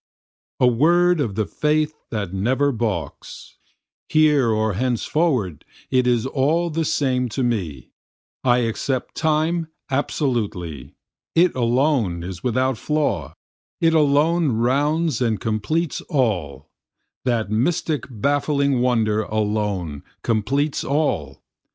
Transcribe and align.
A 0.59 0.65
word 0.65 1.19
of 1.19 1.35
the 1.35 1.45
faith 1.45 1.93
that 2.09 2.33
never 2.33 2.71
balks, 2.71 3.59
Here 4.09 4.49
or 4.49 4.73
henceforward 4.73 5.63
it 5.91 6.07
is 6.07 6.25
all 6.25 6.71
the 6.71 6.85
same 6.85 7.29
to 7.29 7.43
me, 7.43 7.91
I 8.43 8.63
accept 8.65 9.13
Time 9.13 9.67
absolutely. 9.91 10.95
It 11.35 11.53
alone 11.53 12.23
is 12.23 12.43
without 12.43 12.79
flaw, 12.79 13.35
it 13.79 13.93
alone 13.93 14.53
rounds 14.53 15.21
and 15.21 15.39
completes 15.39 16.01
all, 16.09 16.71
That 17.23 17.51
mystic 17.51 18.05
baffling 18.09 18.79
wonder 18.81 19.21
alone 19.21 20.01
completes 20.23 20.83
all. 20.83 21.43